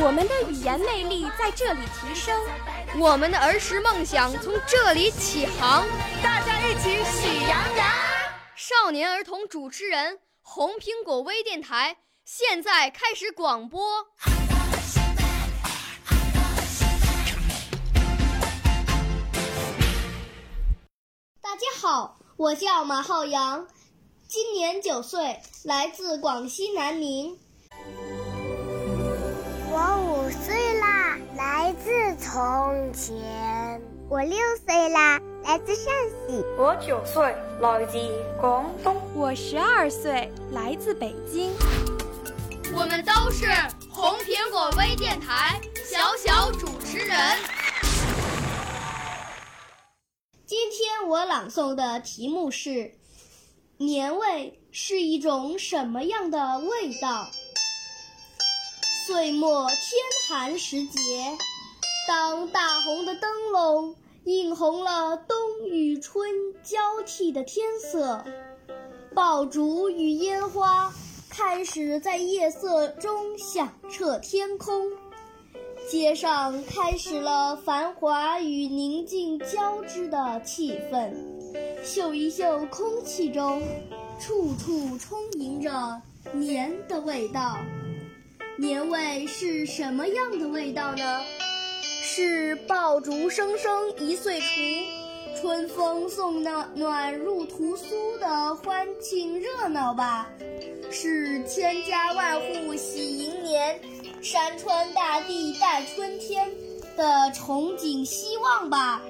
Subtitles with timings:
[0.00, 2.40] 我们的语言魅力在这里提升，
[2.98, 5.84] 我们的儿时梦想从这里起航。
[6.22, 7.86] 大家一起喜羊羊。
[8.54, 11.96] 少年儿童主持人，红苹果微电台。
[12.24, 14.06] 现在开始广播。
[21.40, 23.66] 大家好，我叫马浩洋，
[24.28, 27.38] 今年九岁，来自广西南宁。
[32.38, 33.82] 从前。
[34.08, 36.44] 我六岁啦，来自陕西。
[36.56, 37.98] 我九岁，来自
[38.40, 38.94] 广东。
[39.12, 41.52] 我十二岁，来自北京。
[42.72, 43.46] 我们都是
[43.90, 47.18] 红苹果微电台小小主持人。
[50.46, 52.92] 今天我朗诵的题目是：
[53.78, 57.28] 年味是一种什么样的味道？
[59.08, 59.78] 岁末天
[60.28, 61.36] 寒时节，
[62.08, 63.94] 当大红的灯笼
[64.24, 65.36] 映红了冬
[65.68, 66.26] 与春
[66.62, 68.24] 交替的天色，
[69.14, 70.90] 爆竹与烟花。
[71.28, 74.90] 开始在夜色中响彻天空，
[75.86, 81.12] 街上开始了繁华与宁静交织的气氛。
[81.84, 83.62] 嗅一嗅空气中，
[84.18, 86.00] 处处充盈着
[86.32, 87.58] 年的味道。
[88.56, 91.20] 年味是什么样的味道呢？
[92.20, 94.48] 是爆竹声声一岁除，
[95.40, 100.28] 春风送暖暖入屠苏的欢庆热闹吧。
[100.90, 103.80] 是千家万户喜迎年，
[104.20, 106.50] 山川大地待春天
[106.96, 109.00] 的憧憬希望吧；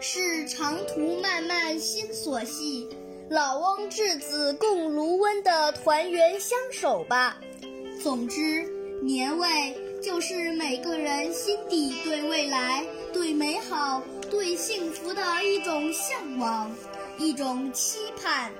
[0.00, 2.88] 是长途漫漫心所系，
[3.30, 7.36] 老翁稚子共炉温的团圆相守吧。
[8.02, 8.64] 总之，
[9.00, 9.48] 年味
[10.06, 14.00] 就是每个人心底对未来、对美好、
[14.30, 16.70] 对幸福的一种向往，
[17.18, 18.52] 一种期盼。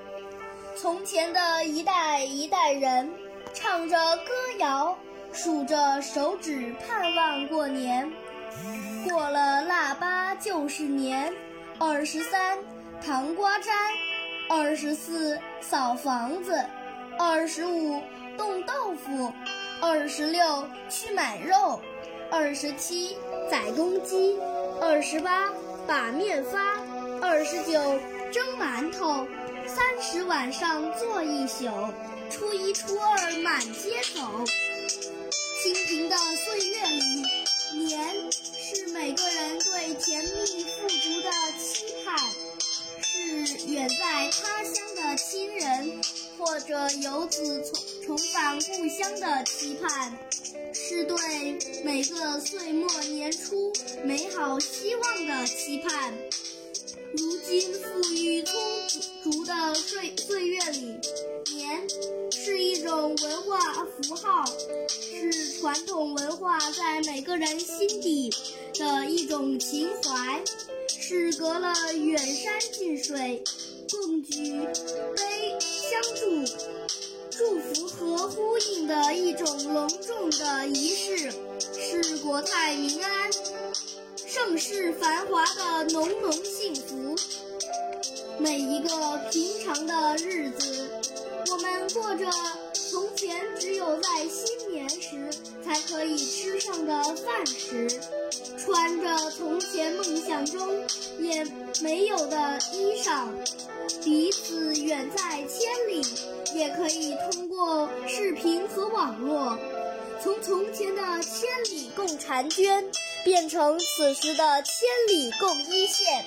[0.75, 3.09] 从前的一代一代人，
[3.53, 4.97] 唱着歌谣，
[5.31, 8.11] 数着手指，盼望过年。
[9.07, 11.33] 过了腊八就是年，
[11.79, 12.57] 二十三
[13.01, 13.73] 糖瓜粘，
[14.49, 16.61] 二十四扫房子，
[17.17, 18.01] 二十五
[18.37, 19.31] 冻豆腐，
[19.79, 21.79] 二十六去买肉，
[22.31, 23.15] 二十七
[23.49, 24.37] 宰公鸡，
[24.81, 25.49] 二十八
[25.85, 26.75] 把面发，
[27.21, 27.99] 二十九
[28.31, 29.27] 蒸馒头。
[29.67, 31.65] 三十晚上坐一宿，
[32.29, 34.45] 初一初二满街走。
[35.61, 37.23] 清贫的岁月里，
[37.85, 42.17] 年是每个人对甜蜜富足的期盼，
[43.45, 44.86] 是远在他乡
[46.47, 50.17] 或者游子重重返故乡的期盼，
[50.73, 51.17] 是对
[51.83, 53.73] 每个岁末年初
[54.05, 56.13] 美好希望的期盼。
[57.11, 58.53] 如今富裕充
[59.23, 60.95] 足的岁岁月里，
[61.53, 61.89] 年
[62.31, 64.45] 是一种文化符号，
[64.89, 68.33] 是传统文化在每个人心底
[68.75, 70.41] 的一种情怀，
[70.87, 73.43] 是隔了远山近水，
[73.89, 74.59] 共举
[75.15, 76.53] 杯相助、
[77.29, 81.31] 祝福和呼应的一种隆重的仪式，
[81.73, 83.31] 是国泰民安。
[84.25, 87.15] 盛世繁华的浓浓幸福，
[88.37, 88.89] 每一个
[89.31, 90.89] 平常的日子，
[91.49, 92.29] 我们过着
[92.73, 95.29] 从前只有在新年时
[95.63, 97.87] 才可以吃上的饭食，
[98.57, 100.83] 穿着从前梦想中
[101.19, 101.45] 也
[101.81, 103.27] 没有的衣裳，
[104.03, 106.01] 彼此远在千里，
[106.53, 109.57] 也可以通过视频和网络，
[110.23, 112.85] 从从前的千里共婵娟。
[113.23, 116.23] 变成此时的千里共一线，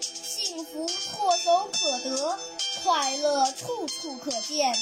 [0.00, 2.38] 幸福唾手可得，
[2.82, 4.74] 快乐处处可见，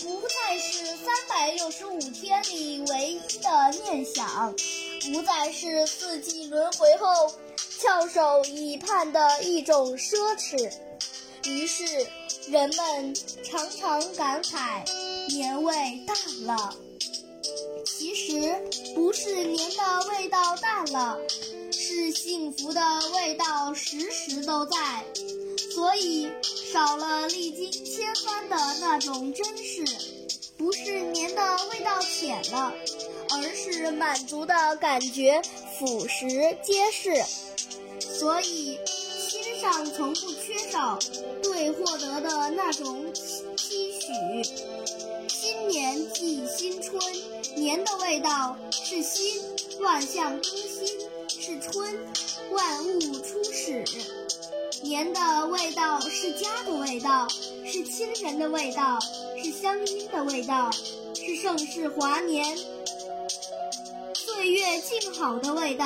[0.00, 4.54] 不再是三百六十五天里唯一的念想，
[5.12, 7.34] 不再是四季轮回后
[7.82, 10.70] 翘首以盼的一种奢侈。
[11.46, 11.84] 于是，
[12.50, 14.84] 人们常常感慨
[15.28, 15.74] 年味
[16.06, 16.74] 淡了。
[17.86, 18.60] 其实
[18.94, 21.18] 不是年的味道淡了，
[21.72, 22.82] 是幸福的
[23.14, 24.76] 味道时时都在。
[25.72, 26.30] 所以
[26.70, 29.84] 少了历经千帆的那种真实，
[30.58, 32.74] 不是年的味道浅了，
[33.32, 35.40] 而是满足的感觉
[35.78, 36.28] 俯拾
[36.62, 37.22] 皆是。
[38.00, 40.98] 所以心上从不缺少
[41.42, 44.08] 对获得的那种期许。
[45.28, 47.00] 新年即新春，
[47.54, 49.42] 年的味道是新，
[49.80, 50.86] 万象更新
[51.28, 51.98] 是春，
[52.50, 53.84] 万物初始。
[54.82, 57.28] 年的味道是家的味道，
[57.64, 58.98] 是亲人的味道，
[59.42, 60.70] 是乡音的味道，
[61.14, 62.56] 是盛世华年、
[64.40, 65.84] 岁月静好的味道，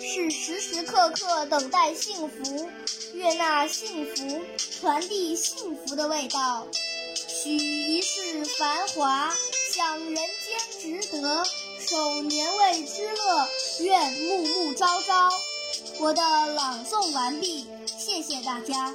[0.00, 2.70] 是时时刻刻等待幸福、
[3.12, 4.40] 悦纳幸福、
[4.80, 6.64] 传递幸福的味道。
[7.26, 9.34] 许一世繁华，
[9.72, 11.42] 享人间值得，
[11.80, 13.48] 守年味之乐，
[13.80, 15.28] 愿暮暮朝朝。
[15.98, 17.66] 我的朗诵完毕。
[17.84, 18.94] 谢谢大家。